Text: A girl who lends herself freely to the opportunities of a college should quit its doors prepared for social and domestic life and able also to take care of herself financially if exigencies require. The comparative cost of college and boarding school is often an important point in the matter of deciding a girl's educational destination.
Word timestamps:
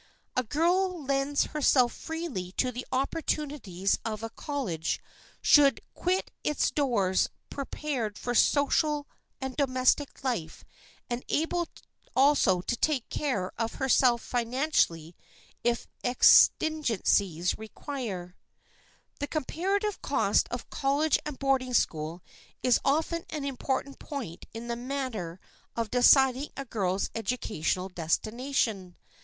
A 0.35 0.41
girl 0.41 0.89
who 0.91 1.05
lends 1.05 1.43
herself 1.43 1.93
freely 1.93 2.53
to 2.53 2.71
the 2.71 2.87
opportunities 2.91 3.99
of 4.03 4.23
a 4.23 4.31
college 4.31 4.99
should 5.43 5.79
quit 5.93 6.31
its 6.43 6.71
doors 6.71 7.29
prepared 7.51 8.17
for 8.17 8.33
social 8.33 9.07
and 9.39 9.55
domestic 9.55 10.23
life 10.23 10.63
and 11.07 11.23
able 11.29 11.67
also 12.15 12.61
to 12.61 12.75
take 12.75 13.09
care 13.11 13.51
of 13.59 13.75
herself 13.75 14.23
financially 14.23 15.15
if 15.63 15.85
exigencies 16.03 17.55
require. 17.59 18.35
The 19.19 19.27
comparative 19.27 20.01
cost 20.01 20.47
of 20.49 20.71
college 20.71 21.19
and 21.27 21.37
boarding 21.37 21.75
school 21.75 22.23
is 22.63 22.79
often 22.83 23.23
an 23.29 23.45
important 23.45 23.99
point 23.99 24.47
in 24.51 24.67
the 24.67 24.75
matter 24.75 25.39
of 25.75 25.91
deciding 25.91 26.49
a 26.57 26.65
girl's 26.65 27.11
educational 27.13 27.87
destination. 27.87 28.95